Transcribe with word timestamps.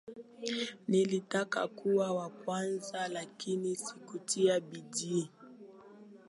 Nilitaka 0.87 1.67
kuwa 1.67 2.11
wa 2.13 2.29
kwanza 2.29 3.07
lakini 3.07 3.75
si 3.75 3.95
kutia 3.95 4.59
bidii 4.59 5.29